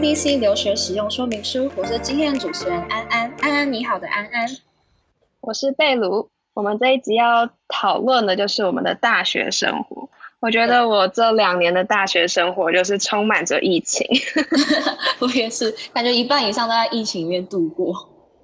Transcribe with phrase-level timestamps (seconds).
[0.00, 1.70] CDC 留学使用说明书。
[1.76, 4.48] 我是今天的主持人安安，安安你好的安安，
[5.42, 6.26] 我是贝卢。
[6.54, 10.08] 我们这一集要讨论的就是我们的大学生活。
[10.40, 14.06] 我觉得我这两年的大学生活就是充满着疫情，
[15.20, 17.92] 我也是，感觉一半以上都在疫情里面度过。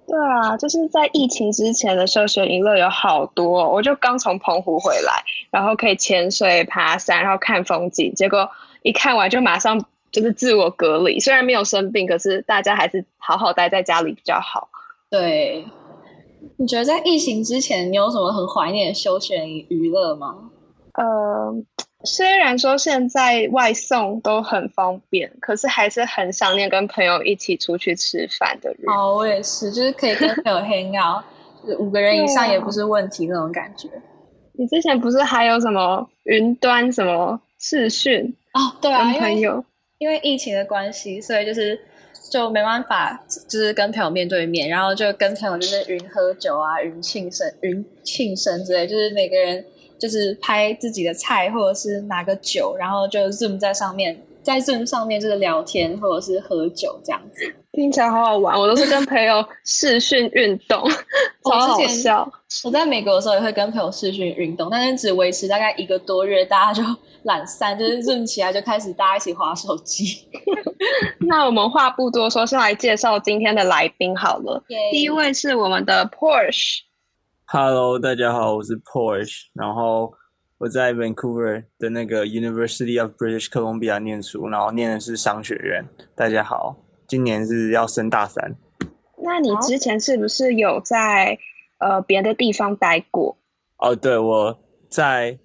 [0.06, 8.46] 对啊，就是在疫情之前的休闲娱乐有好多，我就刚从澎湖回来，然后可以潜水、爬山，然后看风景，结果
[8.82, 9.82] 一看完就马上
[10.16, 11.20] 就是自我隔离。
[11.20, 14.69] 虽然没有生病，可是大家还是好好待在家里比较好。
[15.11, 15.65] 对，
[16.56, 20.51] 你觉得在疫情之前，你有什么很怀念的休闲娱乐吗？
[20.95, 21.55] 呃。
[22.05, 28.95] 虽然说现在外送都很方便，可是还是很想念跟朋友一起出去吃饭的人。
[28.95, 31.25] 哦，我也是，就是可以跟朋友 hang out，
[31.80, 33.89] 五个人以上也不是问题那种感觉。
[34.53, 38.61] 你之前不是还有什么云端什么视讯哦？
[38.80, 39.64] 对啊，朋友
[39.98, 41.78] 因为疫情的关系，所以就是
[42.30, 49.64] 就没办法，就是跟朋友面对面，然后就跟朋友就是云喝酒啊，云庆生、云庆生之类，就是每个人。
[49.98, 58.61] 就是拍自己的菜，或者是拿个酒，然后就 zoom 在上面，在 zoom 上面就是聊天或者是喝酒这样子，听起来好好玩。
[58.61, 60.86] 我都是跟朋友视讯运动，
[61.50, 62.30] 超好笑。
[62.64, 66.82] 我在美国的时候也会跟朋友试训运动，但是只维持大概一个多月，大家就
[67.24, 70.28] 懒散，就是 zoom 起来就开始大家一起划手机。
[71.27, 74.62] 那我们话不多说，先来介绍今天的来宾好了。
[74.90, 76.80] 第一位是我们的 Porsche。
[77.46, 80.12] Hello，大家好，我是 Porsche，然后
[80.58, 85.84] 我在 Vancouver 的那个 University of British Columbia 念书，然后念的是商学院。
[86.14, 88.56] 大家好，今年是要升大三。
[89.22, 91.36] 那你之前是不是有在
[91.78, 93.36] 呃别的地方待过？
[93.78, 95.38] 哦，对，我在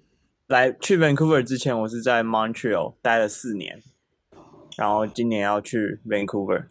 [0.46, 3.82] 来去 Vancouver 之前，我是在 Montreal 待了四年，
[4.76, 6.66] 然后今年要去 Vancouver。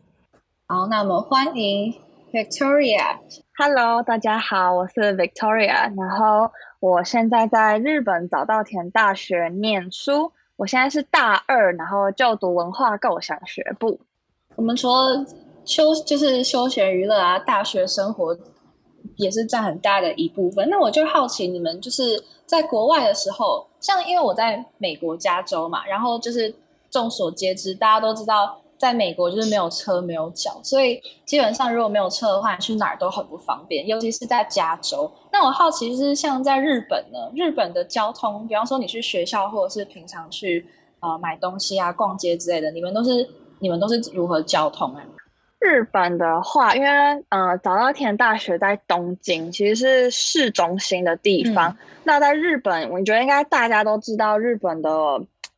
[0.67, 1.93] 好，那我们欢迎
[2.31, 3.17] Victoria。
[3.57, 6.49] Hello，大家好，我是 Victoria，然后
[6.79, 13.99] 我现在在日本早稻田大学念书，我现在是大二，然后就读文化构想学部。
[14.55, 15.25] 我们除了
[15.65, 18.35] 休就是休闲娱乐啊，大学生活
[19.21, 20.67] 也是占很大的一部分。
[20.69, 26.53] 那我就好奇，你们就是在国外的时候，像因为我在美国加州嘛，然后就是
[26.89, 28.57] 众所皆知，大家都知道。
[28.81, 35.11] 在美国就是没有车没有脚，所以基本上如果没有车的话，你去哪儿都很不方便，尤其是在加州。
[35.31, 37.29] 那我好奇就是像在日本呢？
[37.35, 40.65] 日本的交通，比方说你去学校或者是平常去
[40.99, 43.29] 呃买东西啊、逛街之类的，你们都是
[43.59, 45.03] 你们都是如何交通啊？
[45.61, 46.89] 日本的话，因为
[47.29, 51.77] 呃早稻田大学在东京，其实是市中心的地方。
[52.03, 54.89] 那在日本，我觉得应该大家都知道日本的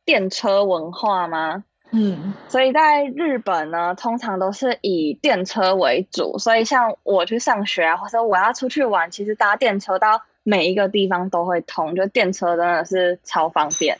[0.04, 1.64] 电车文化吗？
[1.90, 6.36] 嗯，所以在日本呢，通常都是以电车为主。
[6.38, 13.96] 所以像我去上学啊，或者我要出去玩，其实搭电车到每一个地方都会通，就电车真的是超方便。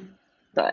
[0.54, 0.64] 对，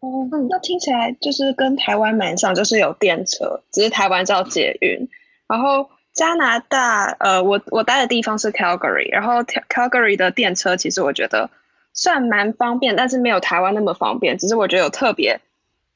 [0.00, 5.08] 哦，那听起来就是跟台湾蛮像，就是有电车，只是台湾叫捷运。
[5.46, 11.50] 然后加拿大，呃，我我待的地方是 Calgary，然后 Calgary 的电车其实我觉得
[11.92, 14.36] 算蛮方便，但是没有台湾那么方便。
[14.38, 15.40] 只是我觉得有特别。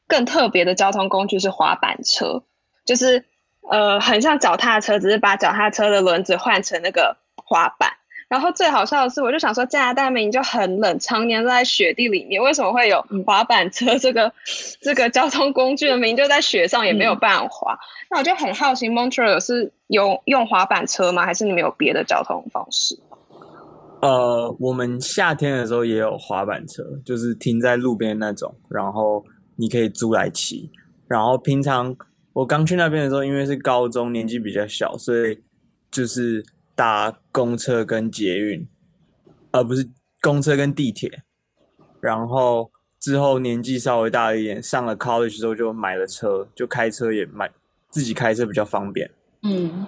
[0.06, 2.42] 更特别的交通工具是滑板车，
[2.84, 3.24] 就是
[3.70, 7.92] 呃很像脚踏车，只是把脚踏车的轮子换成那个滑板。
[8.30, 14.32] 然后最好笑的是，我就想说加拿大明明就很冷，常年都在雪地里面，为什么会有滑板车这个
[14.80, 17.78] 这个交通工具的名就在雪上也没有办法滑？
[18.08, 21.26] 那我就很好奇，Montreal 是有用滑板车吗？
[21.26, 22.98] 还是你们有别的交通方式？
[24.00, 29.22] 呃，我们夏天的时候也有滑板车，就是停在路边那种，然后。
[29.56, 30.70] 你可以租来骑，
[31.06, 31.94] 然后平常
[32.32, 35.38] 我刚去那边的时候，因为是高中，年纪比较小，所以
[35.90, 36.42] 就是
[36.80, 38.66] 搭公车跟捷运，
[39.50, 39.86] 而不是
[40.22, 41.24] 公车跟地铁。
[42.00, 47.52] 然后之后年纪稍微大一点，上了 college 之后就买了车，就开车也买
[47.90, 49.10] 自己开车比较方便。
[49.42, 49.86] 嗯，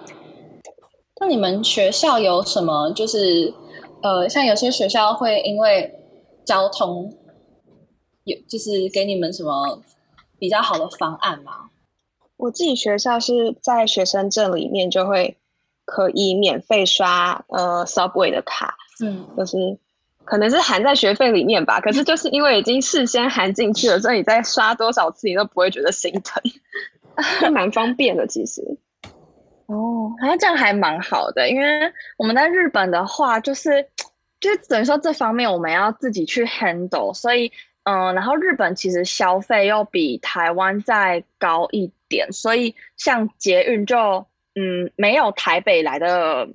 [1.19, 2.91] 那你们学校有什么？
[2.91, 3.51] 就是
[4.03, 5.91] 呃，像有些学校会因为
[6.45, 7.11] 交通。
[8.25, 9.81] 有就是给你们什么
[10.37, 11.71] 比较好的方案吗？
[12.37, 15.37] 我自己学校是在学生证里面就会
[15.85, 19.57] 可以免费刷呃 Subway 的卡，嗯，就是
[20.23, 21.79] 可能是含在学费里面吧。
[21.79, 26.41] 可是就是因为已经事先含进去了，所以你再刷多少次你都不会觉得心疼，
[27.51, 28.61] 蛮方便的其实。
[29.67, 31.67] 哦，好像这样还蛮好的，因为
[32.17, 33.85] 我们在日本的话，就是
[34.39, 37.51] 就是等于说这方面我们要自己去 handle，所以。
[37.85, 46.47] 嗯，然后日本其实消费又比台湾再高一点，所以像捷运就嗯没有台北来的，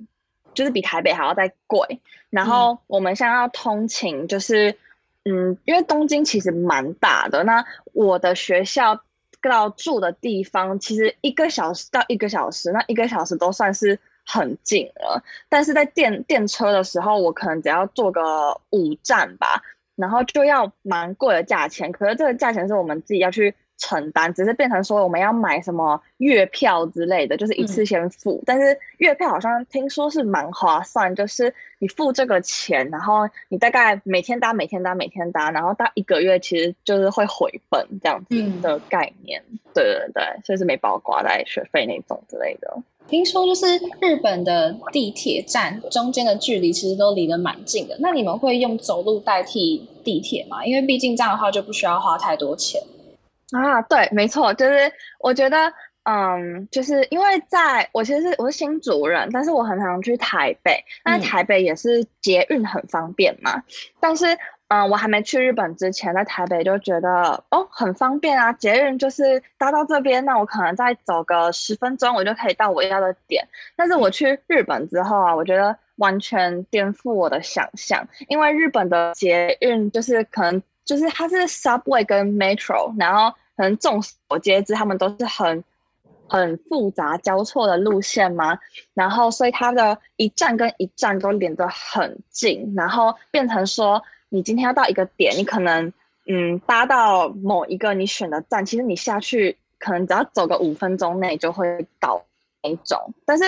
[0.53, 2.01] 就是比台北还要再贵。
[2.29, 4.75] 然后我们现在要通勤，就是
[5.25, 8.99] 嗯，因为东京其实蛮大的，那我的学校
[9.41, 15.23] 到住的地方其实一个小时到一个小时，那一个小时都算是很近了。
[15.47, 19.61] 但是在电电车的时候，我可能只要坐个五站吧。
[19.95, 28.43] 然后就要蛮贵的价钱，可是这个价钱是我们自己要去承担，只是变成说我们要买什么月票之类的，就是一次先付。
[28.45, 39.41] 但是月票好像听说是蛮划算，就是你付这个钱，然后你大概每天搭、每天搭、每天搭，然后搭一个月，其实就是会回本这样子的概念。
[39.73, 42.77] 对对对，所以是没包括在学费那种之类的。
[43.07, 43.65] 听说就是
[44.01, 50.63] 日本的地铁站中间的距离其实都离得蛮近的，那你们会用走路代替地铁吗？
[50.63, 52.79] 因为毕竟这样的话就不需要花太多钱
[53.57, 53.81] 啊。
[53.83, 55.71] 对，没错，就是我觉得，
[56.03, 63.63] 嗯，就是因为在我其实是我是新主人，但是我很常去台北，那台北也是捷运很方便嘛，
[63.99, 64.37] 但是。
[64.71, 73.43] 嗯，我还没去日本之前，在台北就觉得哦很方便啊，捷运就是搭到这边，那我可能再走个十分钟，我就可以到我要的点。
[73.75, 85.63] 但是我去日本之后啊，我觉得完全颠覆我的想象，因为日本的捷运就是可能就是它是 subway 跟 metro，然后可能众所皆知，他们都是很
[86.27, 88.57] 很复杂交错的路线嘛，
[88.95, 94.01] 然后所以它的一站跟一站都连得很近，然后变成说。
[94.31, 95.91] 你今天要到一个点，你可能
[96.27, 102.23] 嗯搭到某一个你选的站，其实你下去可能只要走个五分钟内就会到
[102.61, 103.11] 那种。
[103.25, 103.43] 但是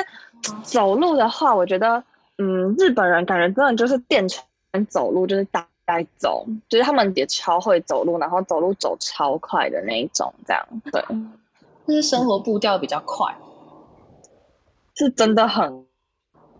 [0.64, 2.04] 走路的话，我觉得
[2.40, 4.42] 嗯日本人感觉真的就是电车
[4.90, 5.68] 走路就是大
[5.98, 11.04] 概走，就是他们也超会走路，然后走路走超快的那一种，这样对。
[11.88, 13.36] 就是生活步调比较快，
[14.96, 15.86] 是真的很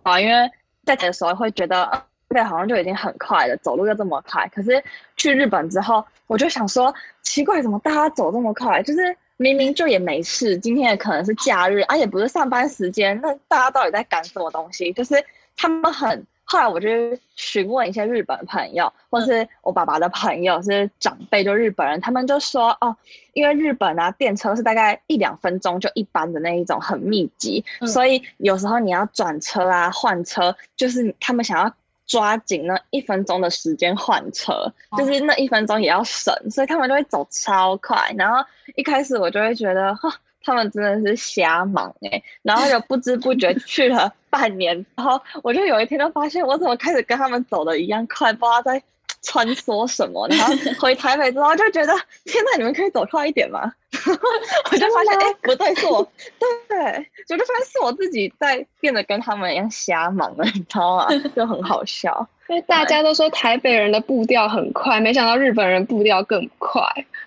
[0.02, 0.50] 啊，因为
[0.84, 2.02] 在的时候会觉得。
[2.28, 4.48] 对，好像就已经很快了，走路又这么快。
[4.48, 4.82] 可是
[5.18, 6.90] 去日本之后，我就想说，
[7.20, 8.82] 奇怪，怎么大家走这么快？
[8.82, 14.90] 就是明明就也没事，今天也可能是假日，啊，也不是上班时间，那大家到底在赶什么东西？
[14.94, 15.22] 就是
[15.54, 16.26] 他们很……
[16.52, 16.86] 后来我就
[17.34, 22.94] 询问一些日本朋友，或是我爸爸的朋友，是长辈，就日本人，他们就说，哦，
[23.32, 31.74] 因为日本啊，电车是大概一两分钟就一班的那一种，很密集，所以有时候你要转车啊、换车，就是他们想要。
[32.04, 38.12] 抓紧那一分钟的时间换车，就是那一分钟也要省，所以他们就会走超快。
[38.18, 38.44] 然后
[38.74, 42.22] 一开始我就会觉得，哈，他们真的是瞎忙哎。
[42.42, 48.82] 然后就不知不觉去了半年，然后我就有一天就发现，我怎么开始跟他们走的一样快，不知道在。
[49.22, 50.26] 穿梭什么？
[50.28, 51.92] 然后回台北之后就觉得，
[52.24, 53.72] 天呐，你们可以走快一点吗？
[54.72, 56.02] 我就发现，哎，不对，是我，
[56.68, 56.78] 对，
[57.30, 61.08] 我就发现是我自己在变得跟他们一样瞎忙了，你知道吗？
[61.36, 62.26] 就很好笑。
[62.48, 66.82] 因为大家都说台北人的步调很快，没想到日本人步调更快，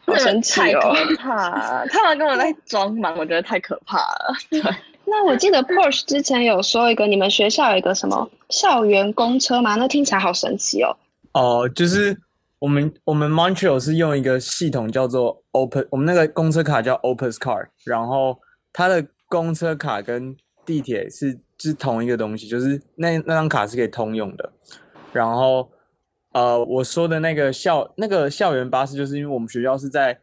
[0.05, 0.93] 好神奇哦！
[0.93, 4.35] 可怕，他们跟我在装忙，我觉得太可怕了。
[4.49, 4.61] 对，
[5.05, 9.75] 那我记得 Porsche 之前有说一个，你们学校有一个什么校园公车吗？
[9.75, 10.95] 那听起来好神奇哦。
[11.35, 12.17] 哦，就是
[12.59, 18.39] 我们我们 Montreal 是用一个系统叫做 Open，我们那个公车卡叫 Opus Card，然后
[18.71, 24.49] 它的公车卡跟地铁是是同一个东西，就是那那张卡是可以通用的。
[25.11, 25.69] 然后
[26.31, 30.17] 呃，我说的那个校那个校园巴士，就是因为我们学校是在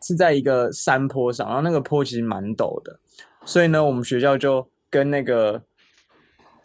[0.00, 2.98] 是在一个山坡上，然后那个坡其实蛮陡的，
[3.44, 5.62] 所以呢，我们学校就跟那个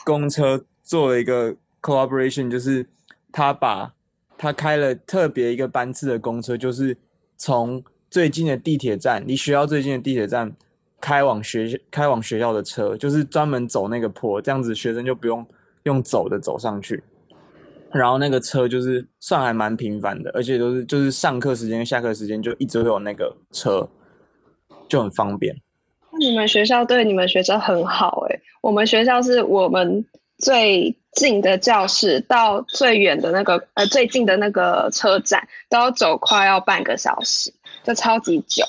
[0.05, 1.57] 公车做了一个。
[1.85, 2.83] Collaboration 就是
[3.31, 3.93] 他把
[4.39, 6.97] 他开了特别一个班次的公车，就是
[7.37, 10.51] 从最近的地铁站，离学校最近的地铁站
[10.99, 15.45] 开往学开往学校的车，就是专门走那个坡，这样子学生就不用
[15.83, 17.03] 用走的走上去。
[17.91, 23.87] 然后那个车就是算还蛮频繁的，而且都是就是上课时间、下课时间就一直会有那个车，
[24.89, 25.55] 就很方便。
[26.11, 30.03] 那你们学校对你们学生很好诶，我们学校是我们。
[30.37, 37.51] 最近的教室到最远的那个呃最近的那个车站都要走快要半个小时，
[37.83, 38.63] 就超级久。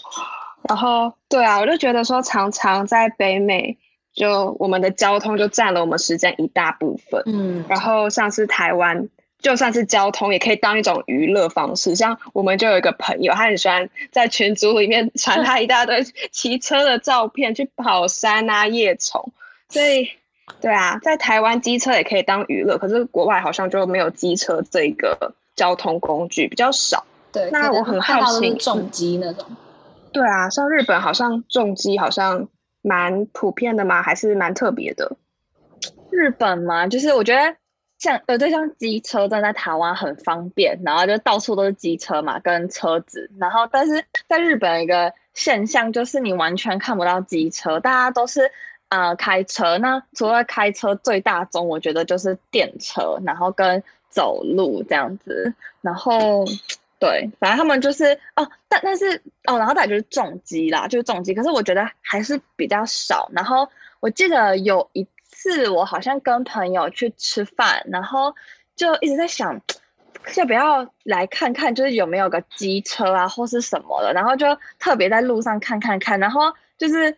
[0.69, 3.77] 然后对啊，我就觉得说常常在北美，
[4.15, 7.23] 就我们的交通就占了我们时间一大部分。
[7.27, 9.09] 嗯，然后像是台湾，
[9.41, 11.95] 就算是交通也可以当一种娱乐方式。
[11.95, 19.33] 像我们就有一个朋友，他很喜欢在群组里面传他一大堆 骑车的照片，去跑山啊、夜虫，
[19.69, 20.09] 所以。
[20.61, 27.05] 对啊，在台湾机车也可以当娱乐，可是国外好像就没有机车这个交通工具比较少。
[27.33, 29.45] 对，那我很好奇，重机那种。
[30.13, 32.49] 对啊，像日本好像重机好像
[32.81, 34.03] 蛮普遍的吗？
[34.03, 35.17] 还是蛮特别的？
[36.11, 37.55] 日本嘛，就是我觉得
[37.99, 43.29] 像呃，对，像机车站在台湾很方便，然后就到处都是机车嘛，跟车子。
[43.39, 48.51] 然后，但是在日本有一个现象就是你完全看不到机车，大家都是
[48.89, 49.79] 呃开车。
[49.79, 55.53] 那除了开车最大宗，我觉得就是电车，然后跟走路这样子。
[55.81, 56.45] 然后，
[56.99, 61.35] 对，反正他们就是哦，但但是哦，然后再就是重机啦，就是重机。
[61.35, 63.29] 可是我觉得还是比较少。
[63.33, 63.69] 然后
[64.01, 65.07] 我记得有一。
[65.39, 68.35] 次我好像跟朋友去吃饭，然后
[68.75, 69.61] 就一直在想，
[70.35, 74.47] 要不要来看看，就是有没有个机车啊，或是什么的，然后就
[74.79, 77.15] 特别在路上看看看，然后就是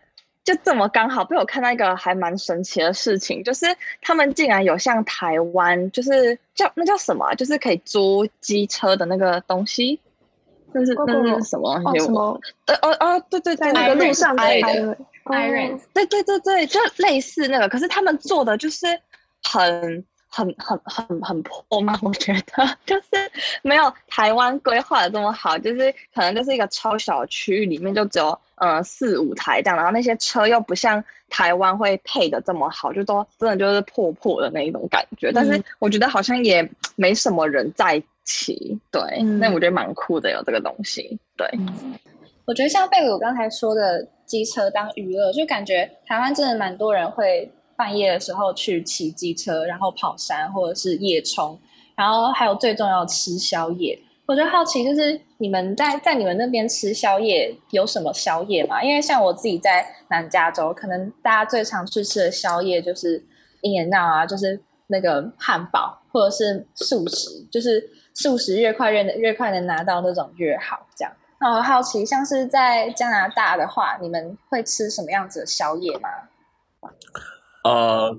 [0.49, 3.67] 就这么刚好被我看到一个还蛮神奇的事情，就是
[4.01, 10.01] 他们竟然有像台湾，就是叫那叫什么，就是可以租机车的那个东西，
[10.73, 11.99] 那是那是什么东西？
[12.07, 12.41] 什么？
[12.65, 14.97] 呃哦哦，对对对，那个路上开的。
[15.27, 18.87] Iron，对对对对，就类似那个，可是他们做的就是
[19.43, 23.07] 很很很很很破吗， 我觉得就是
[23.63, 35.33] 没有台湾规划的这么好，就是可能就是一个超小区域里面就只有呃四五台这样，然后那些车又不像台湾会配的这么好，就都真的就是破破的那一种感觉。
[35.33, 41.49] 但是我觉得好像也没什么人在骑，对，那我觉得蛮酷的有这个东西，对。
[42.45, 44.07] 我觉得像贝鲁刚才说的。
[44.29, 51.57] 机车当娱乐，就感觉台湾真的蛮多人会半夜的时候去骑机车，然后跑山或者是夜冲，
[51.95, 53.97] 然后还有最重要吃宵夜。
[54.27, 58.83] 我就好奇，就是你们在在你们那边吃宵夜有什么宵夜吗？
[58.83, 63.17] 因为像我自己在南加州，可能大家最常去吃的宵夜就是
[63.63, 71.13] In and Out 啊，就是那个汉堡或者是素食，就是素食越快越越快能拿到那种越好，这样。
[71.41, 76.09] 那我好奇，像是在加拿大的话，你们会吃什么样子的宵夜吗？
[77.69, 78.19] 呃，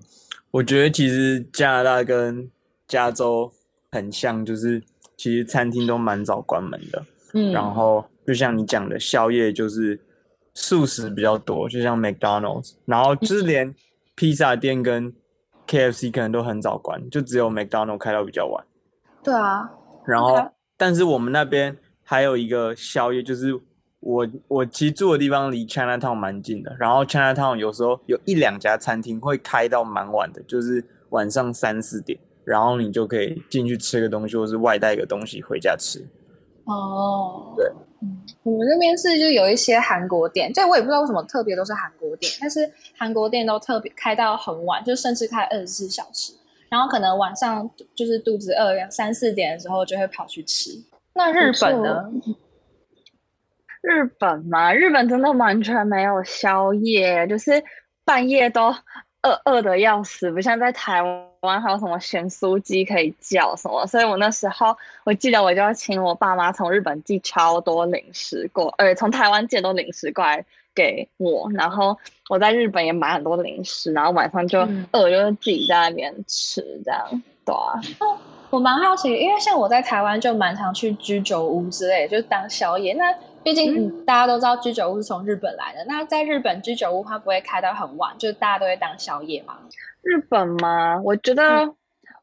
[0.52, 2.50] 我觉得其实加拿大跟
[2.88, 3.52] 加州
[3.92, 4.82] 很像，就是
[5.18, 7.04] 其实餐厅都蛮早关门的。
[7.34, 10.00] 嗯，然后就像你讲的，宵夜就是
[10.54, 13.74] 素食比较多，就像 McDonald's，然后就是连
[14.16, 15.14] 披萨店跟
[15.68, 18.64] KFC 可能都很早关，就只有 McDonald's 开到比较晚。
[19.24, 19.70] 对啊，
[20.06, 21.78] 然后但是我们那边。
[22.12, 23.54] 还有一个宵夜，就是
[24.02, 36.00] 我我其实住的地方离 China Town 蛮近的，然后 China Town 有时候有一两家餐厅会开到蛮晚的，就是晚上三四点，然后你就可以进去吃个东西，或是外带个东西回家吃。
[36.64, 37.66] 哦，对，
[38.02, 46.32] 嗯，我们那边是就有一些韩国店，这我也不知道为什么特别都是韩国店，但是韩国店都特别开到很晚，就甚至开二十四小时，
[46.70, 50.72] 然后可能晚上就是肚子饿，三四点的时候就会跑去吃。
[51.16, 52.10] 那日本呢？
[53.82, 57.64] 日本嘛，日本真的完全没有宵夜，就是
[58.04, 58.68] 半夜都
[59.22, 61.02] 饿饿的要死，不像在台
[61.42, 63.86] 湾还有什么咸酥鸡可以叫什么。
[63.88, 70.46] 所以我那时候我记得我就要请我爸妈从日本寄超多零食过，呃，从台湾寄多零食过来
[70.76, 71.98] 给我，然后
[72.30, 74.60] 我在日本也买很多零食，然后晚上就
[74.92, 77.80] 饿就是自己在那边吃，这样对啊。
[78.50, 82.94] 我蛮好奇，因为像我在台湾就蛮常去居酒屋之类，就当宵夜。
[82.94, 83.14] 那
[83.50, 89.58] 毕竟大家都知道居酒屋是从日本来的，那在日本居酒屋它不会开到很晚，就是大家都会当宵夜嘛？
[90.04, 91.02] 日本吗？
[91.04, 91.68] 我觉得，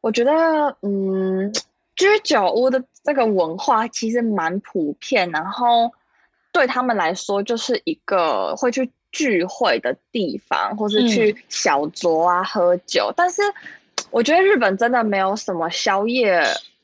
[0.00, 0.32] 我觉得，
[0.82, 1.52] 嗯，
[1.96, 5.90] 居酒屋的这个文化其实蛮普遍，然后
[6.52, 13.42] 对他们来说就是一个会去聚会的地方，或是去小酌啊喝酒，但是。
[14.12, 16.40] 我觉得日本真的没有什么宵夜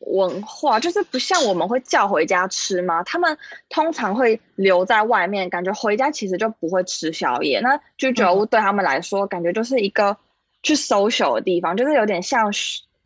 [0.07, 3.03] 文化，就是不像我们会叫回家吃吗。
[3.05, 3.37] 他们
[3.69, 7.61] 通常会留在外面，感觉回家其实就不会吃宵夜。
[7.61, 10.17] 那居酒屋对他们来说，感觉就是一个
[10.63, 12.53] 去 social 的地方，就是有点像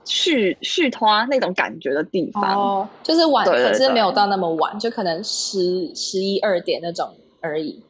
[0.05, 2.59] 续续团那种感觉的地方。
[2.59, 7.83] 哦，就是晚，可是没有到那么晚，就可能十十一二点那种而已。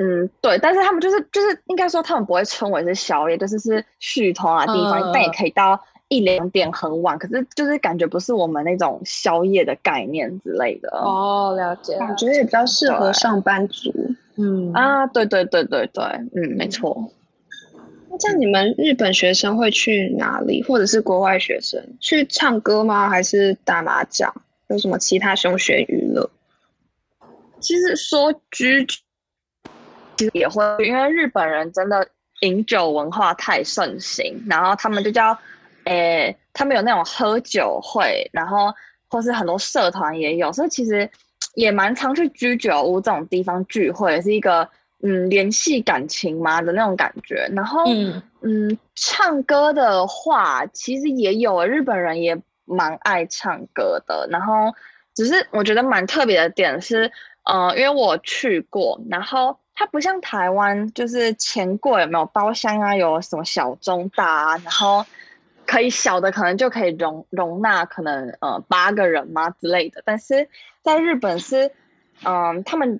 [0.00, 10.88] 嗯，对，但是他们就是就是应该说他们不会称为是宵夜，就是是续通啊地方，但也可以到一两点很晚，可是就是感觉不是我们那种宵夜的概念之类的。
[10.98, 13.92] 哦，了解，感觉也比较适合上班族。
[14.36, 16.02] 嗯啊，对对对对对，
[16.34, 17.10] 嗯，没错。
[18.08, 23.08] 那这样你们日本学生会去哪里，或者是国外学生去唱歌吗？
[23.08, 24.32] 还是打麻将？
[24.68, 26.30] 有什么其他休闲娱乐？
[27.60, 28.86] 其实说居。
[30.16, 32.04] 其实也会，因为日本人真的
[32.40, 35.38] 饮酒文化太盛行，然后他们就叫，
[35.88, 38.72] 诶，他们有那种喝酒会，然后
[39.08, 41.08] 或是很多社团也有，所以其实
[41.54, 44.68] 也蛮常去居酒屋这种地方聚会，是一个
[45.02, 47.48] 嗯联系感情嘛的那种感觉。
[47.54, 54.28] 然后嗯嗯，唱歌的话，其实也有，日本人也蛮爱唱歌的。
[54.30, 54.72] 然后
[55.14, 57.10] 只是我觉得蛮特别的点是，
[57.44, 65.04] 呃，因为我去过，然后它不像台湾，就是钱柜有没有包厢啊，有什么小中大啊，然后
[65.68, 70.48] 可以小的可能就可以容容纳可能呃八个人嘛之类的，但是
[70.82, 71.70] 在日本是，
[72.24, 72.98] 嗯、他们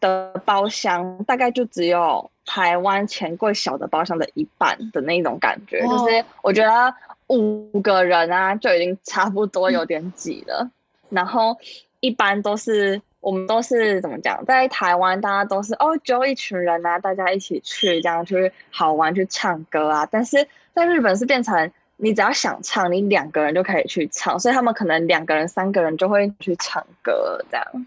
[0.00, 6.92] 的包厢大概就只有台湾钱柜小的包厢的一半的那种感觉，哦就是我觉得
[7.28, 10.68] 五个人啊就已经差不多有点挤了，
[11.10, 11.56] 然后
[12.00, 20.44] 一般都是我们都是怎么讲，在台湾大家都是哦揪一群人啊，大家一起去这样去好玩去唱歌啊，但是
[20.74, 21.70] 在日本是变成。
[21.98, 27.86] 你只要想唱，你两个人就可以去唱，所以他们可能两个人、三个人就会去唱歌这样。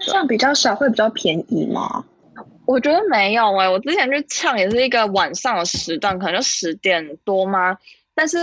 [0.00, 2.04] 这样比较少，会比较便宜吗？
[2.66, 7.76] 我觉得没有哎、我之前去唱也是一个晚上的时段，可能就十点多吗？
[8.14, 8.42] 但是，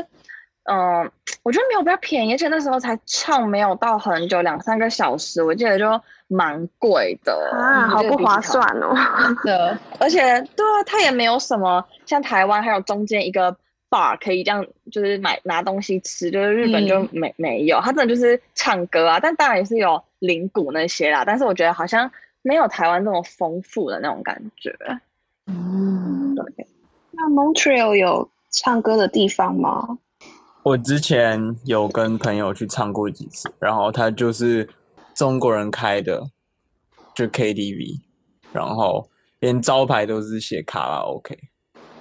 [0.63, 1.11] 嗯、
[1.43, 8.39] 我觉得没有比较便宜，而且那时候才唱没有到很久，两三个小时，我记得就蛮贵的啊，好不划。
[8.39, 8.95] 算哦。
[9.43, 10.19] 的，而且，
[10.55, 13.55] 对啊，它也没有什么像台湾还有中间一个
[13.91, 22.09] bar 可以这样，就是买拿东西吃，就是日本就没、没有，它真的就是唱歌啊，但当然也是有铃鼓那些啦，但是我觉得好像
[22.41, 24.73] 没有台湾这么丰富的那种感觉。
[25.45, 26.67] 嗯，对
[27.11, 29.99] 那 Montreal 有唱歌的地方吗？
[30.63, 34.69] 我之前有跟朋友去唱过几次，然后他就是
[35.15, 36.23] 中国人开的，
[37.15, 37.99] 就 KTV，
[38.53, 41.37] 然后连招牌都是写卡拉 OK，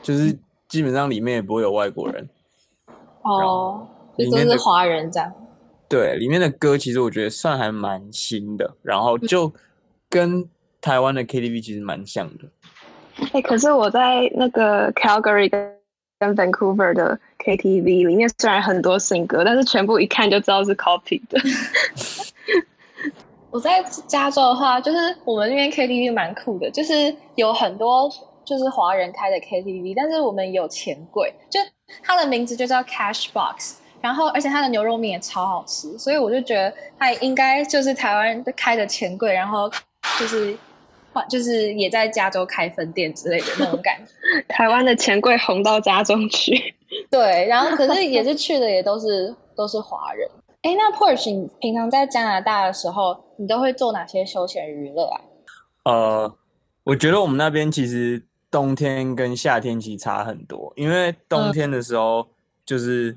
[0.02, 0.38] 就是
[0.70, 2.28] 基本上里面也不会有外国人。
[3.22, 3.86] 哦，
[4.16, 5.30] 就里面都是华人这样。
[5.88, 9.52] 对，里面的歌其实我觉得算还蛮新的，然后就
[10.08, 10.48] 跟
[10.80, 12.44] 台湾的 KTV 其实蛮像的。
[13.32, 15.76] 哎、可是我在那个 Calgary 跟
[16.20, 21.40] 跟 Vancouver 的 KTV 里面，虽然很多新歌，但是全部一看就知道是 copy 的。
[23.50, 28.08] 我在加州的话，就是我们那边 KTV 蛮酷的，就是有很多
[28.44, 31.60] 就是华人开的 KTV，但是我们有钱柜，就
[32.02, 39.70] 它的名字就叫 Cash Box，然后而且它的牛肉面也超好吃，所以我就觉得它应该就是台湾开的钱柜，然后
[40.18, 40.56] 就是
[41.28, 44.12] 就是也在加州开分店之类的那种感觉。
[44.48, 46.74] 台湾的钱柜红到家中去。
[47.10, 50.28] 对，然后可是也是去的也都是都是华人。
[50.62, 55.20] 哎，那 Porsche，你平常在加拿大的时候，你都会做哪些休闲娱乐啊？
[55.84, 56.34] 呃，
[56.84, 62.28] 我觉得我们那边其实冬天跟夏天其实差很多，因为冬天的时候
[62.64, 63.16] 就是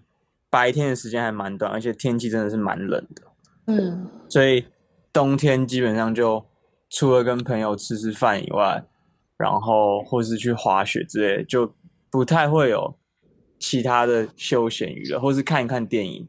[0.49, 3.23] 白天的时间还蛮短，而且天气真的是蛮冷的，
[3.67, 4.65] 嗯，所以
[5.11, 6.45] 冬天基本上就
[6.89, 8.83] 除了跟朋友吃吃饭以外，
[9.37, 11.73] 然后或是去滑雪之类的，就
[12.11, 12.95] 不太会有
[13.57, 16.27] 其他的休闲娱乐，或是看一看电影。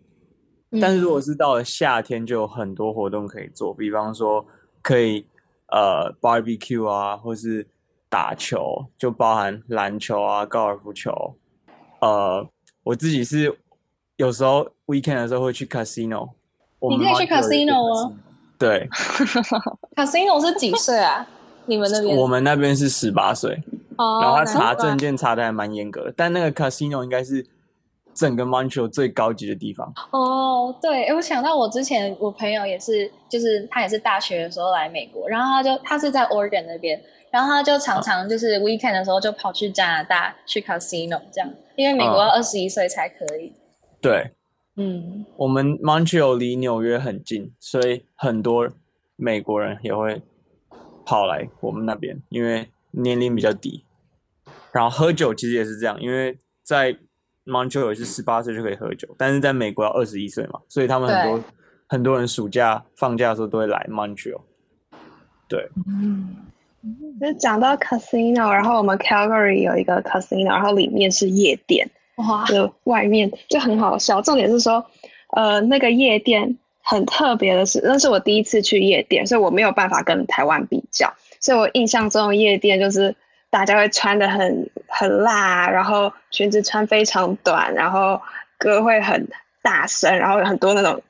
[0.80, 4.44] 但是如果是到了夏天，就有很多活动可以做，比方说
[4.82, 5.26] 可以
[5.68, 7.68] 呃 barbecue 啊，或是
[8.14, 11.10] 打球，就包含篮球啊、高尔夫球。
[11.98, 12.46] 呃，
[12.84, 13.58] 我自己是
[14.14, 16.28] 有时候 weekend 的时候会去 casino。
[16.78, 18.16] 你可以去 casino 吗？
[18.56, 18.86] 对，
[19.96, 21.26] casino 是几岁啊？
[21.66, 22.16] 你们那边？
[22.16, 23.60] 我们那边是十八岁，
[23.96, 27.44] 哦，然后他查证件查的还蛮严格的，但那个 casino 应该是
[28.14, 29.92] 整个 Montreal 最高级的地方。
[30.12, 37.02] 哦，对，诶我想到我之前我朋友也是，就是他也是大学的时候来美国，然后他就他是在 Oregon 那边，
[37.34, 43.52] 然后他就常常就是 weekend 的时候就跑去加拿大去 casino 这样，因为美国要二十一岁才可以。
[44.00, 44.30] 对，
[44.76, 48.70] 嗯，我们 Montreal 离纽约很近，所以很多
[49.16, 50.22] 美国人也会
[51.04, 53.84] 跑来我们那边，因为年龄比较低。
[54.70, 56.96] 然后喝酒其实也是这样，因为在
[57.44, 61.44] Montreal 也是十八岁就可以喝酒，但是在美国要二十一岁嘛，所以他们很多
[61.88, 64.42] 很多人暑假放假的时候都会来 Montreal。
[65.48, 65.68] 对，
[67.20, 74.20] 就是讲到 casino，然后我们 Calgary 有一个 casino，然后里面是夜店，哇，就外面就很好笑。
[74.20, 74.84] 重点是说，
[75.30, 81.12] 呃，那个夜店很特别的是，那是我第一次去夜店，所以我没有办法跟台湾比较。
[81.40, 83.14] 所以我印象中的夜店就是
[83.50, 88.20] 大家会穿的很很辣，然后裙子穿非常短，然后
[88.58, 89.28] 歌会很
[89.62, 91.00] 大声，然后有很多那种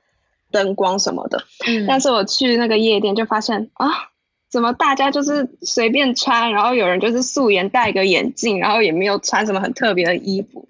[0.50, 1.38] 灯光什么的。
[1.66, 3.86] 嗯但是我去那个夜店就发现啊，
[4.54, 10.64] 怎么大家就是随便穿，然后有人就是素颜戴个眼镜，然后也没有穿什么很特别的衣服，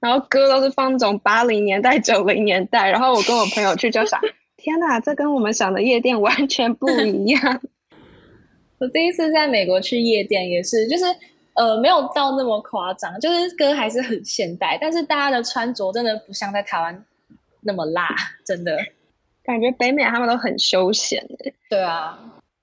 [0.00, 4.20] 然后歌都是放那种八零年代、九零年代，然后我跟我朋友去就想，
[4.58, 7.60] 天哪，这跟我们想的夜店完全不一样。
[8.80, 11.04] 我第一次在美国去夜店也是，就是
[11.54, 17.04] 呃没有到那么夸张，就是歌还是很现代，但是大家的穿着真的不像在台湾
[17.60, 18.08] 那么辣，
[18.44, 18.76] 真的。
[19.44, 21.54] 感觉北美他们都很休闲诶。
[21.70, 22.18] 对啊，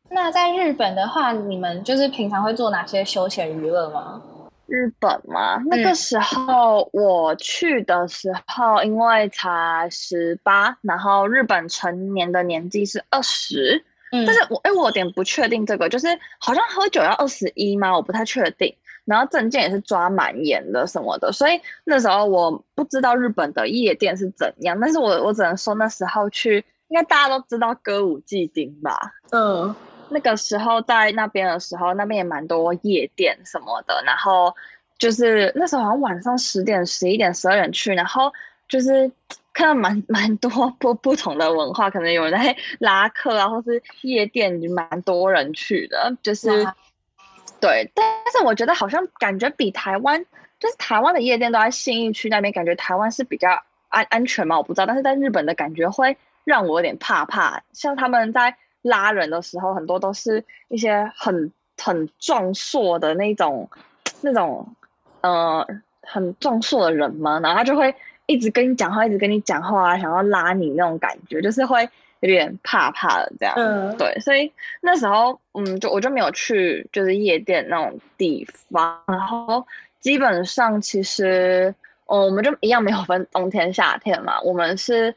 [0.09, 4.21] 那在日本的话，你们就是平常会做哪些休闲娱乐吗？
[4.67, 16.07] 日本嘛，那个时候我去的时候，因为才十八，然后日本成年的年纪是二十，但是我哎，我有点不确定这个，就是
[16.39, 17.93] 好像喝酒要二十一吗？
[17.95, 18.73] 我不太确定。
[19.03, 26.63] 然后证件也是抓蛮严的什么的，所以那时候我不知道日本的夜店是怎样，但是我我只能说那时候去。
[26.89, 29.15] 应该大家都知道歌舞伎町吧？
[29.31, 29.75] 嗯，
[30.09, 34.01] 那个时候在那边的时候，那边也蛮多夜店什么的。
[34.05, 34.53] 然后
[34.97, 38.31] 就是那时候好像晚上十点、十一点、十二点去，然后
[38.67, 39.11] 就是
[39.53, 46.15] 看到蛮 蛮多 不不同的文化，可能有人在拉客啊，或是夜店蛮多人去的。
[46.21, 46.49] 就是
[47.59, 50.23] 对，但是我觉得好像感觉比台湾，
[50.59, 54.57] 就是台湾的夜店都在信义区那边，感觉台湾是比较安安全嘛？
[54.57, 56.17] 我不知道，但是在日本的感觉会。
[56.45, 63.67] 让我有点怕怕，像他们在拉人的时候，很多都是一些很很壮硕的那种，
[64.21, 64.67] 那种
[65.21, 65.65] 呃
[66.01, 67.93] 很壮硕的人嘛，然后他就会
[68.27, 71.81] 一直跟你讲话，一直跟你讲话，想要拉你那种感觉，就是会
[72.19, 73.55] 有点怕怕的这样。
[73.57, 79.65] 嗯，对，所以那时候嗯，就我就没有去就是夜店那种地方，然后
[79.99, 81.73] 基本上其实
[82.05, 85.15] 哦，我们就一样没有分冬天夏天嘛，我们是。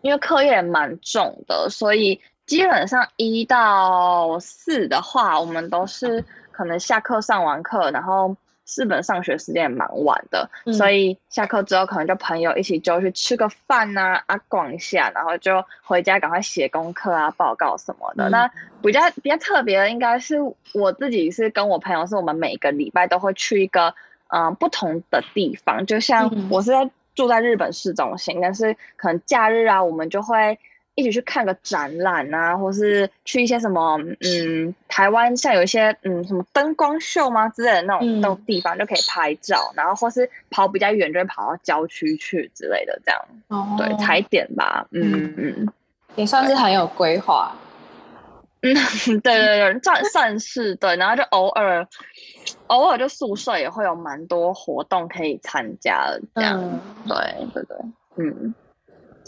[0.00, 8.34] 因为课业蛮重的，所以基本上一到四的话，我们都是可能下课上完课，然后
[8.64, 18.28] 四本上学时间也蛮晚的，所以下课之后可能就朋友一起就去吃个饭呐，啊逛一下，然后就回家赶快写功课啊、报告什么的。
[18.30, 18.50] 那
[18.82, 20.36] 比较比较特别的，应该是
[20.72, 23.94] 我自己是跟我朋友，是我们每个礼拜都会去一个
[24.28, 26.90] 嗯不同的地方，就像我是在。
[27.14, 30.56] 住在日本市中心，但是可能假日啊，我们就会
[30.98, 43.24] 一起去看个展览啊，或是去一些什么，嗯，台湾像有一些嗯什么灯光秀吗之类的那种那种地方就可以拍照，然后或是跑比较远就会跑到郊区去之类的，这样，
[43.78, 45.68] 对，踩点吧，嗯嗯，
[46.16, 47.54] 也算是很有规划。
[48.60, 48.74] 嗯，
[49.20, 51.86] 对对对，算算是对，然后就偶尔，
[52.66, 57.16] 偶尔就宿舍也会有蛮多活动可以参加的，这样，对
[57.54, 57.76] 对对，
[58.16, 58.52] 嗯，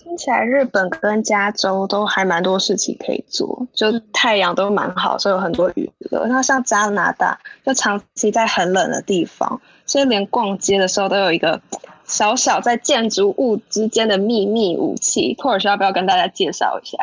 [0.02, 6.26] 听起来日本跟加州都还蛮多事情可以做，就太阳都蛮好，所以有很多娱乐。
[6.26, 11.60] 那像加拿大，就长期在很冷的地方，所以连逛街的时候都有一个
[12.04, 15.34] 小小在建筑物之间的秘密武器。
[15.34, 16.98] 托尔需要不要跟大家介绍一下？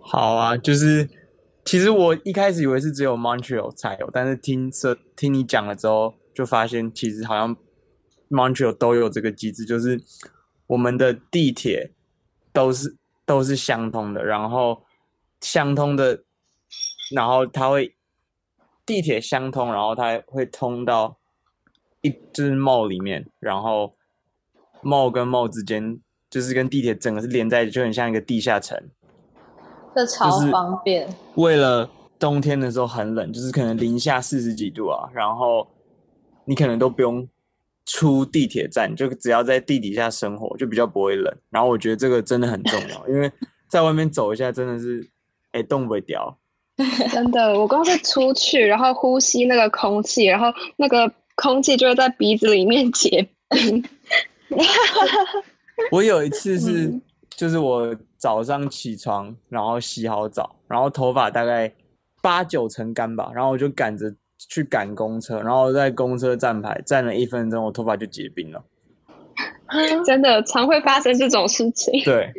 [0.00, 1.08] 好啊，就是。
[1.64, 7.54] 其实我一开始以为是只有 Montreal 才有，但是听说听你讲了之后，就发现其实好像
[8.30, 10.00] Montreal 都有这个机制，就是
[10.66, 11.90] 我们的地铁
[12.58, 14.82] 都是都是相通的，然后
[15.40, 16.24] 相通的，
[17.14, 17.94] 然后它会
[18.84, 21.16] 地铁相通，然后它会通到
[22.00, 23.92] 一就是 mall 里面，然后
[24.82, 28.76] mall 跟 mall 之间就是跟地铁整个是连在，就很像一个地下城。
[29.94, 31.08] 这超方便。
[31.36, 35.68] 为了冬天的时候很冷，就是可能零下四十几度啊，然后
[36.44, 37.28] 你可能都不用
[37.88, 41.34] 出地铁站，就只要在地底下生活，就比较不会冷。
[41.50, 43.32] 然后我觉得这个真的很重要，因为
[43.68, 45.04] 在外面走一下真的是，
[45.52, 46.38] 哎，冻不会掉。
[47.10, 50.46] 真的，我光是出去，然后呼吸那个空气，然后
[50.76, 53.84] 那个空气就会在鼻子里面结冰。
[55.90, 57.00] 我有一次是。
[57.36, 61.72] 就是我早上起床，然后洗好澡，然后头发大概
[62.20, 68.62] 八九成干吧，然后我就赶着去赶公车，然后在公车站牌站了一分钟，我头发就结冰了。
[70.06, 72.02] 真的常会发生这种事情。
[72.04, 72.32] 对，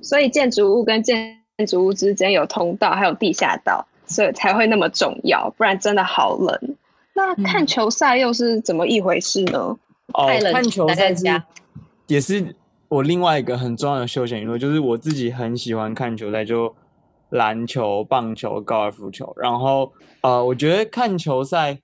[0.00, 1.36] 所以建筑物跟建
[1.66, 6.76] 筑物之间有通道，还有地下道，所以才会那么重要，不然真的好冷。
[7.14, 9.76] 那看球赛又是怎么一回事呢？
[10.14, 11.24] 哦，看球赛是
[12.06, 12.56] 也是。
[12.88, 16.74] 我另外一个很重要的休闲娱乐就是我自己很喜欢看球赛，就
[17.32, 19.30] 篮球、棒球、高尔夫球。
[19.36, 19.92] 然后，
[20.22, 21.78] 呃，我觉得看球赛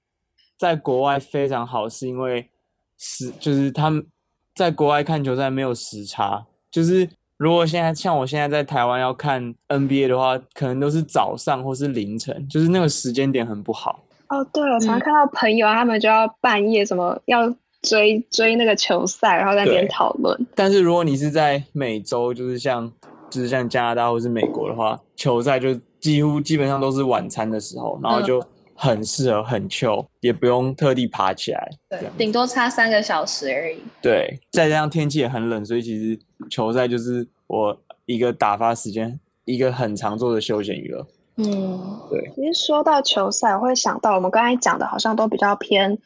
[0.56, 2.48] 在国外非常好，是因为
[2.96, 4.06] 时就是他们
[4.54, 6.46] 在国外看球赛没有时差。
[6.70, 14.04] 就是如果现在像我现在在台湾要看 NBA 的话，可能都是早上或是凌晨，就是那个时间点很不好。
[14.28, 17.54] 哦，对，我常看到朋友他们就要半夜什么要。
[17.82, 20.36] 追追那个球赛，然后在那边讨论。
[20.52, 22.92] 但是如果你是在美洲，就是像
[23.30, 28.42] 就是像加拿大或是美国的话，球赛就几乎基本上都是晚餐的时候，然后就
[28.74, 31.68] 很适合很 chill，也不用特地爬起来。
[31.88, 33.78] 对，顶多差三个小时而已。
[34.00, 41.06] 对，再加上天气也很冷，所以其实球赛就是我一个打发时间，一个很常做的休闲娱乐。
[41.36, 42.30] 嗯，对。
[42.34, 45.98] 其实说到球赛，我会想到我们刚才讲的，好像都比较偏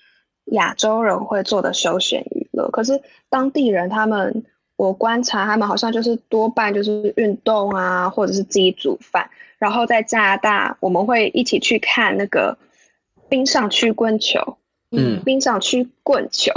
[0.47, 2.69] 亚洲人会做的休闲娱乐。
[2.71, 4.45] 可是当地人他们，
[4.77, 9.29] 我观察他们好像就是多半就是运动啊，或者是自己煮饭。
[9.59, 12.57] 然后在加拿大，我们会一起去看那个
[13.29, 14.57] 冰上曲棍球，
[14.91, 16.53] 嗯，冰上曲棍球，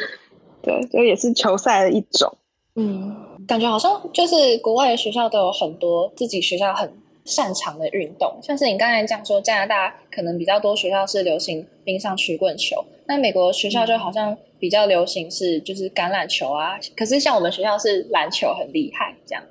[0.62, 2.38] 对，这也是球赛的一种。
[2.76, 3.14] 嗯，
[3.46, 6.90] 感觉好像就是国外的学校都有很多自己学校很
[7.24, 19.44] 擅长的运动，像是你刚才讲说加拿大可能比较多学校是流行冰上曲棍球，那美国学校就好像比较流行是就是橄榄球啊，可是像我们学校是篮球很厉害这样。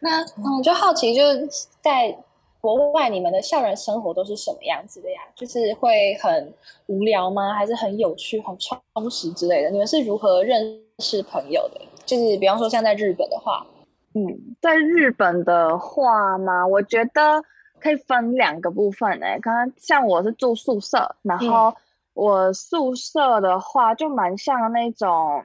[0.00, 1.48] 那嗯，就好奇就是
[1.80, 2.16] 在。
[2.64, 5.20] 国外你们的校园生活都是什么样子的呀？
[5.34, 6.50] 就是会很
[6.86, 7.52] 无聊吗？
[7.52, 9.68] 还是很有趣、很充实之类的？
[9.68, 11.82] 你们是如何认识朋友的？
[12.06, 13.66] 就是比方说像在日本的话，
[14.14, 17.44] 嗯，在日本的话嘛，我觉得
[17.78, 19.38] 可以分两个部分诶。
[19.42, 21.70] 刚刚像我是住宿舍，然后
[22.14, 25.44] 我宿舍的话就蛮像那种。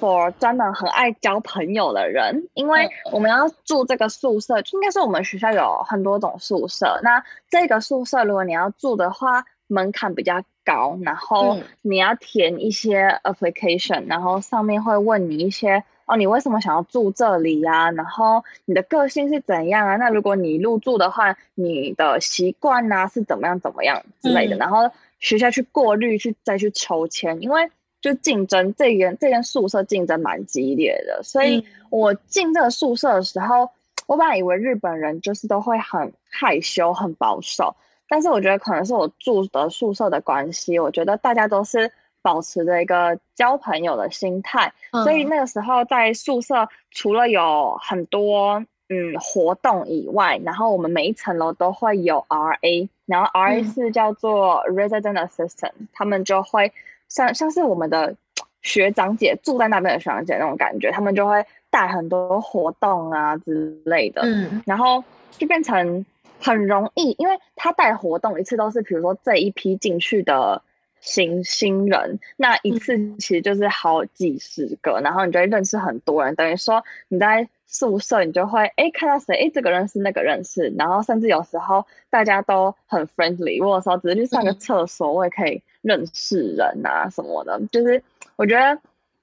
[0.00, 6.98] for 专门很爱交朋友的人，因为我们要住这个宿舍，应该是我们学校有很多种宿舍。
[7.02, 17.90] 那这个宿舍如果你要住的话，门槛比较高，然后你要填一些 application，然后上面会问你一些哦，你为什么想要住这里呀？
[17.90, 19.96] 然后你的个性是怎样啊？
[19.96, 27.70] 那如果你入住的话，你的习惯呐是怎么样怎么样之类的，然后学校去过滤去再去抽签，因为。
[28.02, 33.68] 就竞争这间这间宿舍竞争蛮激烈的，所以我进这个宿舍的时候，
[34.06, 37.76] 我本来以为日本人就是都会很害羞、很保守，
[38.08, 44.72] 但是我觉得可能是我住的宿舍的关系，我觉得大家都是保持着一个交朋友的心态，
[45.04, 56.70] 所以那个时候在宿舍除了有很多嗯活动以外，然后我们每一层楼都会有 R A，然后 R A 是叫做 Resident Assistant，他们就会。
[57.08, 58.14] 像像是我们的
[58.62, 66.06] 学长姐住在那边的学长姐那种感觉，他们就会带很多活动啊之类的，嗯，然后就变成
[66.38, 70.62] 很容易，因为他带活动一次都是，比如说这一批进去的
[71.00, 85.62] 新新人，那一次其实就是好几十个，然后你就会认识很多人，等于说你在宿舍你就会哎看到谁哎这个认识那个认识，然后甚至有时候大家都很 friendly，我有时候只是去上个厕所，我也可以。
[85.82, 88.02] 认识人啊什么的，就是
[88.36, 88.78] 我觉得，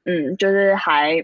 [0.06, 1.24] 嗯，就是还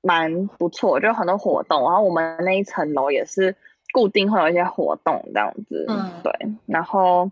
[0.00, 1.82] 蛮不错，就很多活动。
[1.82, 3.52] 然后我们那一层楼也是
[3.92, 6.32] 固定会有一些活动这样子，嗯，对。
[6.66, 7.28] 然后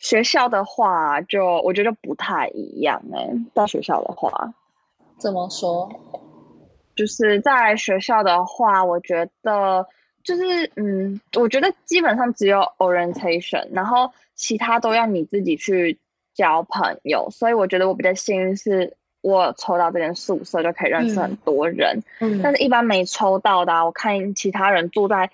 [0.00, 3.30] 学校的话，就我觉得不太一样哎。
[3.54, 4.52] 到学校的话，
[5.16, 5.88] 怎么说？
[6.96, 9.86] 就是在学校的话，我觉得
[10.24, 15.96] 就是，嗯，我觉得基本上只有 orientation，然后其他都要你自己去。
[16.32, 22.00] 交朋友，所以我觉得我比较幸运，是我抽到这间宿舍就可以认识很多人。
[22.20, 25.28] 嗯，但是一般没抽到的，我看其他人住在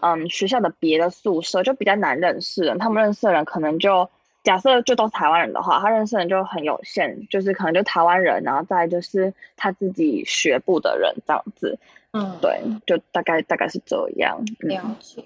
[0.00, 2.78] 嗯学校的别的宿舍，就比较难认识人。
[2.78, 4.08] 他们认识的人可能就
[4.44, 11.78] 假设就都是台湾人的话，他认识的人就很有限，就是可能就台湾人，然后再就是他自己学部的人这样子。
[12.12, 14.38] 嗯，对，就大概大概是这样。
[14.60, 15.24] 了解。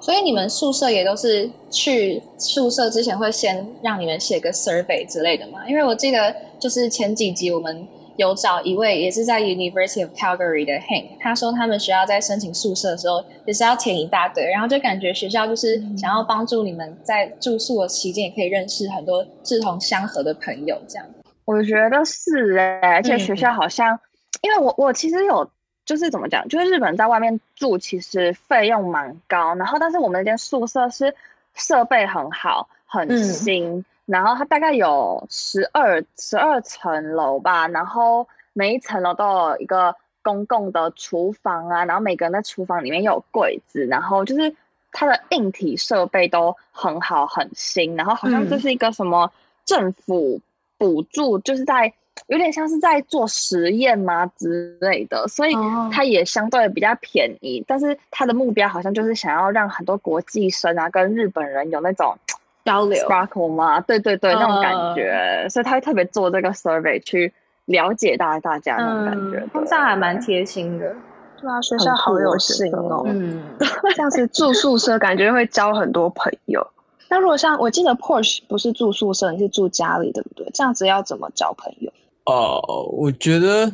[0.00, 5.68] 所以你们宿舍也都是去宿舍之前会先让你们写个 survey 之类的吗？
[5.68, 21.06] 因为我记得就是前几集我们有找一位也是在 University of Calgary 的 Hank，他说他们学校在申请宿舍的时候也是要填一大堆，然后就感觉学校就是想要帮助你们在住宿的期间也可以认识很多志同相合的朋友，这样。
[21.44, 23.98] 我觉得是哎，而且学校好像，
[24.42, 25.50] 因为我我其实有。
[25.86, 26.46] 就是怎么讲？
[26.46, 29.56] 就是日本在外面住，其实费用蛮高。
[29.56, 31.12] 然后，但是我们那间宿舍是
[31.54, 33.84] 设备很好、很新。
[34.10, 37.68] 然后它大概有十二十二层楼吧。
[37.68, 41.84] 然后每一层楼都有一个公共的厨房啊。
[41.84, 43.86] 然后每个人在厨房里面有柜子。
[43.86, 44.54] 然后就是
[44.92, 47.96] 它的硬体设备都很好、很新。
[47.96, 49.30] 然后好像这是一个什么
[49.64, 50.40] 政府
[50.76, 51.92] 补助，就是在。
[52.26, 55.54] 有点像是在做实验吗之类的，所以
[55.90, 57.64] 它也相对比较便宜。
[57.66, 62.14] 但是它的目标好像就是想要让很多国际生啊跟日本人有那种
[62.64, 63.80] 交流，sparkle 吗？
[63.80, 65.46] 对对对，那种感觉。
[65.48, 67.32] 所以他会特别做这个 survey 去
[67.66, 69.64] 了解大大家那种感觉。
[69.66, 70.94] 这样还蛮贴心的。
[71.40, 73.02] 对啊，学校好有心哦。
[73.06, 76.66] 嗯，这样子住宿舍感觉会交很多朋友。
[77.08, 80.48] 那如果像我记得 Porsche 不是住宿舍，你是住家里，对不对？
[80.52, 81.90] 这样子要怎么交朋友？
[82.26, 82.60] 哦，
[82.92, 83.72] 我觉得，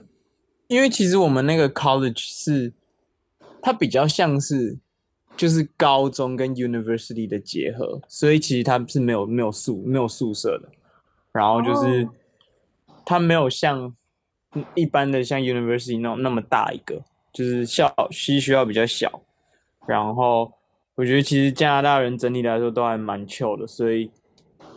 [0.68, 2.72] 因为其实我们那个 college 是
[3.60, 4.78] 它比较像是
[5.36, 10.68] 就是高中跟 university 的结合，所以其实它是没有没有宿没有宿舍的。
[11.32, 12.08] 然后就是
[13.04, 13.94] 它没有像
[14.74, 19.20] 一般的像 university 那种那么大一个，就是校西学校比较小。
[19.86, 20.50] 然后
[20.94, 24.10] 我觉得其实加拿大人整体来说都还蛮 chill 的，所以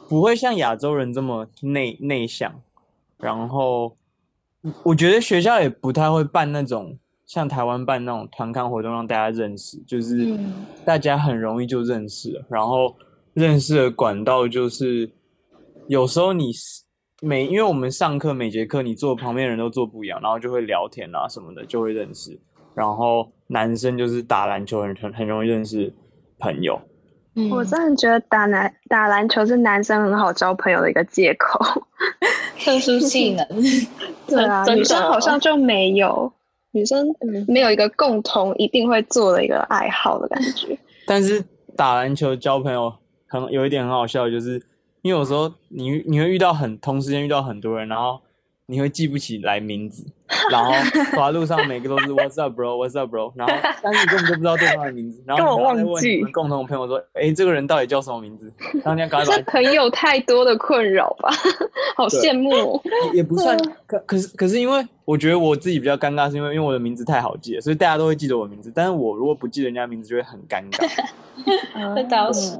[0.09, 2.61] 不会像亚洲人这么内内向。
[3.17, 3.95] 然后
[4.83, 6.97] 我觉得学校也不太会办那种
[7.29, 10.35] 像台湾办那种团刊活动让大家认识，就是
[10.83, 12.43] 大家很容易就认识了。
[12.49, 12.95] 然后
[13.35, 15.07] 认识的管道就是
[15.87, 16.51] 有时候你
[17.21, 22.35] 每因为我们上课每节课你坐旁边人都坐不一样，然后就会聊天啊什么的就会认识。
[22.73, 25.93] 然后男生就是打篮球很很很容易认识
[26.39, 26.81] 朋友。
[27.35, 31.59] 嗯我真的觉得打篮打篮球是男生很好交朋友的一个借口，
[32.65, 33.45] 特殊技能。
[34.25, 36.31] 对啊，女生好像就没有，
[36.71, 37.07] 女生
[37.47, 40.77] 没有一个共同一定会做的一个爱好的感觉。
[41.05, 41.43] 但是
[41.75, 42.93] 打篮球交朋友
[43.27, 44.61] 很有一点很好笑，就是
[45.01, 48.19] 因为有时候你你会遇到很同时间遇到很多人，然后。
[48.69, 50.05] 你会记不起来名字，
[50.51, 50.71] 然后
[51.11, 52.75] 走在路上每个都是 What's up, bro?
[52.77, 53.33] What's up, bro?
[53.35, 56.17] 然后 但是你根本就不知道对方的名字，然后我忘记。
[56.17, 58.53] 你们共同朋友说：“哎，这个人到底叫什么名字？”
[58.83, 59.41] 然后你要赶快。
[59.41, 61.31] 朋友太多的困扰吧，
[61.97, 62.79] 好羡慕。
[63.11, 68.71] 也不算，可可是可是因为我觉得我自己比较尴尬，是因为因为我的名字太好记了，所以大家都会记得我的名字。
[68.75, 70.87] 但是我如果不记人家名字，就会很尴尬。
[71.95, 72.55] 这倒是。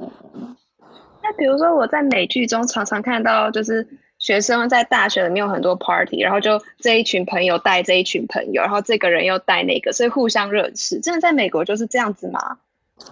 [1.22, 3.86] 那比如说我在美剧中常常看到，就是。
[4.20, 11.00] 学生在大学里面有很多 party，然后就这一群朋友带这一群朋友，然后这个人又带那个，所以互相认识。
[11.00, 12.58] 真的在美国就是这样子吗？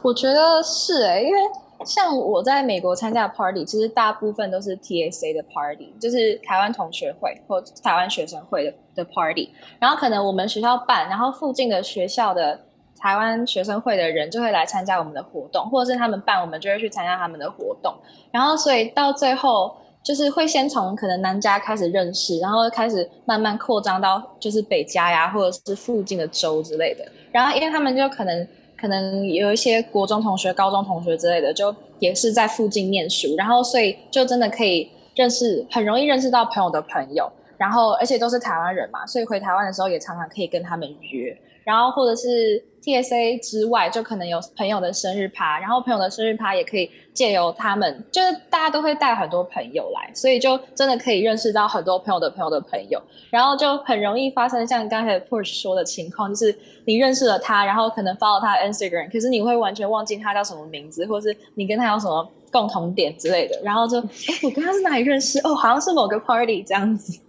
[0.03, 1.41] 我觉得是哎，因为
[1.87, 9.51] 像我在美国参加 party，其实大部分都是 TSA 的 party，就是台湾同学会或台湾学生会的的 party。
[9.81, 12.61] 然后可能我们学校办，然后附近的学校的
[13.01, 17.95] 台湾学生会的人就会来参加我们的活动，或者是他们办，我们就会去参加他们的活动。
[18.31, 19.75] 然后所以到最后。
[20.09, 27.05] 就是会先从可能南加开始认识，然后开始慢慢扩张到就是北加呀，或者是附近的州之类的。
[27.31, 37.31] 然后因为他们就可能可能有一些国中同学、高中同学之类的，就也是在附近念书，然后所以就真的可以认识，很容易认识到朋友的朋友。
[37.59, 41.37] 然后而且都是台湾人嘛，所以回台湾的时候也常常可以跟他们约。
[41.69, 65.39] 然后或者是 TSA 之外，就可能有朋友的生日趴，然后朋友的生日趴也可以借由他们，就是大家都会带很多朋友来，所以就真的可以认识到很多朋友的朋友的朋友，然后就很容易发生像刚才 Porsche 说的情况，就是你认识了他，然后可能 follow 他 Instagram，可是你会完全忘记他叫什么名字，或是你跟他有什么共同点之类的，然后就哎，我跟他是哪里认识？
[65.41, 67.21] 哦，好像是某个 party 这样子。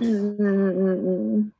[0.00, 1.52] 嗯嗯嗯嗯嗯。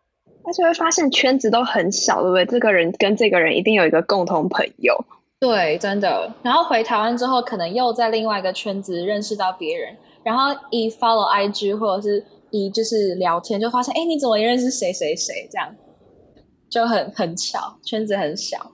[0.47, 2.47] 而且会发现圈子都很小，对不对？
[2.47, 4.97] 这个人跟这个人一定有一个共同朋友，
[5.41, 6.33] 对，真的。
[6.43, 15.49] 然后回台湾之后，可能又在另外一个圈子认识到别人，然后一 follow IG 或者是一就是聊天，就发现，哎，你怎么也认识谁谁谁？
[15.51, 15.75] 这样
[16.71, 18.71] 就很很巧，圈子很小。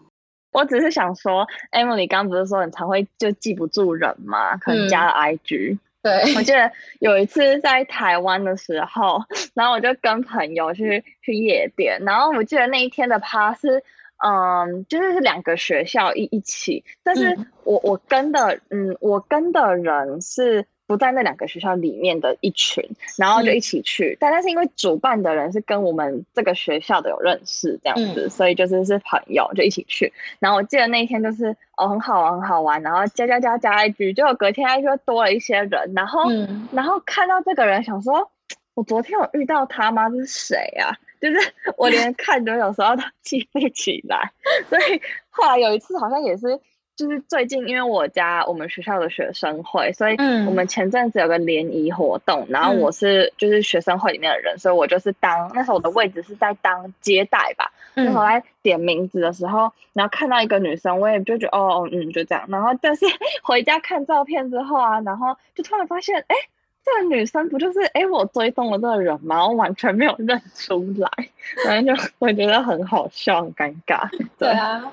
[0.52, 4.54] 我只是想说，Emily 刚不是说你常会就记不住人吗？
[4.58, 5.78] 可能加了 IG。
[6.02, 9.20] 对，我记得有一次在台湾的时候，
[9.54, 13.82] 然后我就跟朋友去去夜店，然后我记得那一天的趴是，
[14.24, 20.66] 嗯，就是是两个学校一一起，但是我我跟的，嗯，我跟的人是。
[20.92, 24.14] 不在那两个学校里面的一群，然后就一起去。
[24.20, 30.12] 但但是因为主办的人是跟我们这个学校的有认识这样子，所以就是是朋友就一起去。
[30.38, 35.92] 然后我记得那一天就是哦很好玩很好玩，然后加加加加一句，结果隔天就多了一些人。
[35.96, 36.31] 然后
[36.72, 38.31] 然后看到这个人，想说
[38.74, 40.10] 我昨天有遇到他吗？
[40.10, 40.92] 这是谁啊？
[41.23, 41.38] 就是
[41.79, 44.31] 我连看都有时候都记不起来。
[44.69, 45.00] 所以
[45.31, 46.60] 后来有一次好像也是。
[46.94, 50.16] 就是最近，因为我家我们学校的学生会，所以
[50.46, 57.72] 我们前阵子有个联谊活动，然后我是就是学生会里面的人，所以我就是当那时候我的位置是在当接待吧。
[57.94, 62.44] 那时候来点名字的时候，然后看到一个女生，我也就觉得哦嗯就这样。
[62.48, 63.04] 然后但是
[63.42, 66.36] 回家看照片之后啊，然后就突然发现，哎，
[66.84, 69.46] 这个女生不就是哎我追踪了这个人吗？
[69.46, 71.08] 我完全没有认出来，
[71.66, 74.08] 反正就我觉得很好笑，很尴尬。
[74.38, 74.90] 对啊。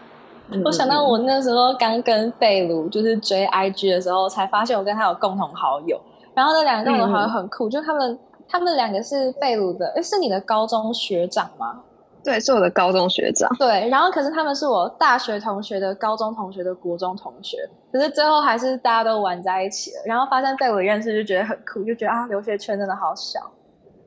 [0.65, 5.99] 我想到我那时候刚跟贝鲁就是追 IG 的时候，才发现我跟他有共同好友。
[6.33, 11.81] 然后那两个共同好友很酷，就他们他们两个是贝鲁的，哎，是你的高中学长吗？
[12.23, 13.49] 对，是我的高中学长。
[13.57, 17.57] 对，然后可是他们是我大学同学的高中同学的国中同学，
[17.91, 19.97] 可是最后还是大家都玩在一起了。
[20.05, 23.39] 然后发现被我认识，就觉得很酷，就觉得啊，留学圈真的好小。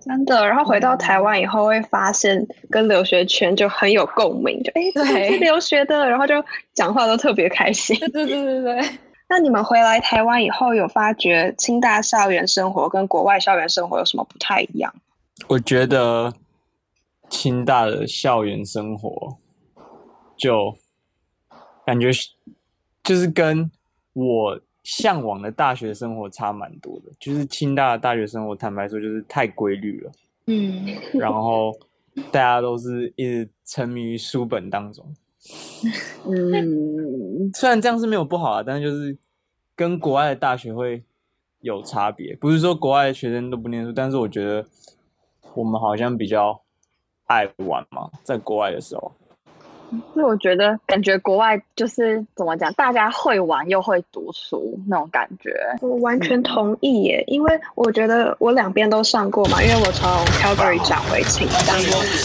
[0.04, 6.34] 真的，然后回到台湾以后，会发现跟留学圈就很有共鸣，就哎，对，留学的，然后就
[6.74, 7.96] 讲话都特别开心。
[7.98, 8.90] 对 对对对对。
[9.28, 14.94] 那你们回来台湾以后，有发觉清大校园生活跟国外校园生活有什么不太一样？
[15.48, 16.32] 我觉得
[17.30, 19.38] 清大的校园生活
[20.36, 20.76] 就
[21.86, 22.10] 感觉
[23.02, 23.70] 就是跟
[24.12, 27.12] 我向往的大学生活差蛮多的。
[27.18, 30.12] 就是清大的大学生活，坦白说就是太规律了。
[30.46, 31.72] 嗯，然后
[32.30, 35.04] 大家都是一直沉迷于书本当中。
[36.26, 39.16] 嗯，虽然这样是没有不好啊，但是就是
[39.74, 41.02] 跟国外的大学会
[41.60, 42.34] 有差别。
[42.36, 44.64] 不是说国外的学生都不念书，但是我觉得
[45.54, 46.60] 我们好像比较
[47.26, 49.12] 爱玩嘛，在国外的时候。
[50.14, 55.54] 因为我觉得，感觉国外就是怎么讲，大家会玩又会读书那种感觉。
[55.80, 61.76] 我完全同意耶，因为我觉得我两边都上过嘛，因为我从 Calgary 转回清大，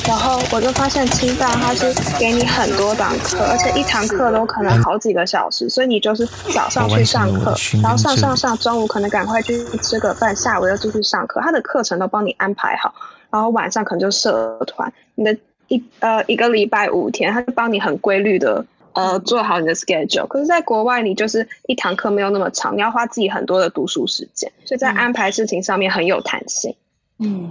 [0.07, 12.93] 然后我就发现清大它是给你很多堂课，而且一堂课都可能好几个小时，所以你就是早上去上课，然后上上上，中午可能赶快去吃个饭，下午又继续上课，他的课程都帮你安排好，
[13.29, 15.37] 然后晚上可能就社团，你的。
[15.67, 20.27] 一呃一个礼拜五天，他就帮你很规律的呃做好你的 schedule。
[20.27, 26.75] 可是，在国外，你就是一堂课没有那么长，你要花自己很多的读书时间，所以在安排事情上面很有弹性。
[27.19, 27.49] 嗯，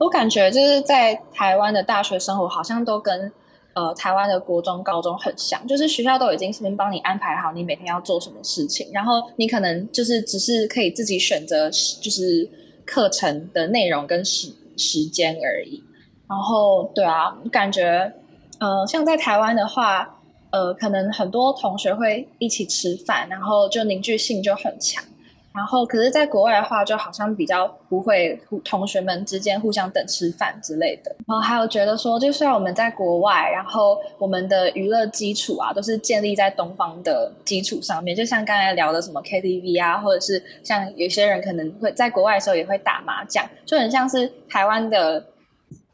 [0.00, 3.30] 我感觉就是在台湾的大学生活好像都跟
[3.74, 12.48] 呃台湾的国中、高中很像，就是学校都已经先帮你安排好你每天要做什么事情，然后你可能就是只是可以自己选择就是
[12.86, 15.82] 课程的内容跟时时间而已。
[16.34, 18.12] 然后，对啊，感觉，
[18.58, 20.18] 呃，像在台湾的话，
[20.50, 25.04] 呃，可能很多同学会一起吃饭，然后就凝聚性就很强。
[25.54, 31.14] 然后，可是，在国外的话，就好像比较不会同学们之间互相等吃饭之类的。
[31.24, 45.24] 然后还有觉得说，就算我们在国外，然后我们的娱乐基础啊，都是建立在东方的基础上面，就像刚才聊的什么 KTV 啊，或者是像有些人可能会在国外的时候也会打麻将，就很像是台湾的。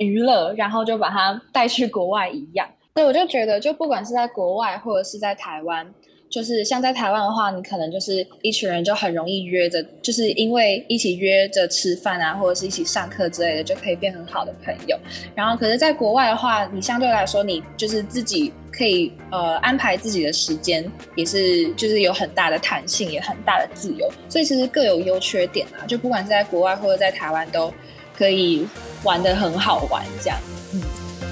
[0.00, 2.66] 娱乐，然后就把它带去国外一样。
[2.94, 5.86] 所以我就觉得，就不管是在国外或者是在台湾，
[6.28, 14.98] 就是像在台湾的话，你可能就是一群人就很容易约着，就是因为一起约着吃饭啊，或者是一起上课之类的，就可以变很好的朋友。
[15.36, 20.84] 然后，可是在国外的话，你相对来说，你就是自己可以呃安排自己的时间，
[21.14, 24.10] 也是就是有很大的弹性，也很大的自由。
[24.28, 25.86] 所以其实各有优缺点啊。
[25.86, 27.72] 就不管是在国外或者在台湾都。
[28.20, 28.68] 可以
[29.02, 30.38] 玩的很好玩，这样，
[30.74, 30.80] 嗯，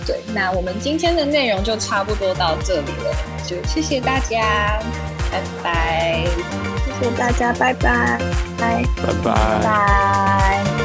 [0.07, 3.15] 对，那我们今天的内容就差不多到这里了，
[3.47, 4.81] 就谢谢大家，
[5.31, 6.25] 拜拜，
[6.99, 7.75] 谢谢大家，拜。
[7.75, 8.19] 拜，
[8.57, 8.83] 拜。
[9.23, 10.78] 拜，拜。